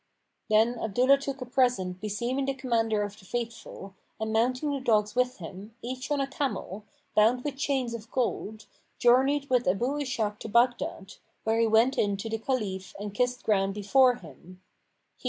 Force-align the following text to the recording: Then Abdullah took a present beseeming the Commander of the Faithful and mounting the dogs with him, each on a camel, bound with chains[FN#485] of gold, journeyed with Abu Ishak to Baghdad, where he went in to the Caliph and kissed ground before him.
Then 0.49 0.79
Abdullah 0.79 1.19
took 1.19 1.41
a 1.41 1.45
present 1.45 2.01
beseeming 2.01 2.45
the 2.45 2.55
Commander 2.55 3.03
of 3.03 3.19
the 3.19 3.23
Faithful 3.25 3.93
and 4.19 4.33
mounting 4.33 4.71
the 4.71 4.79
dogs 4.79 5.13
with 5.13 5.37
him, 5.37 5.75
each 5.83 6.09
on 6.09 6.19
a 6.19 6.25
camel, 6.25 6.85
bound 7.13 7.43
with 7.43 7.53
chains[FN#485] 7.55 7.95
of 7.95 8.11
gold, 8.11 8.65
journeyed 8.97 9.47
with 9.47 9.67
Abu 9.67 9.99
Ishak 10.01 10.39
to 10.39 10.49
Baghdad, 10.49 11.13
where 11.43 11.59
he 11.59 11.67
went 11.67 11.99
in 11.99 12.17
to 12.17 12.31
the 12.31 12.39
Caliph 12.39 12.95
and 12.99 13.13
kissed 13.13 13.43
ground 13.43 13.75
before 13.75 14.15
him. 14.15 14.63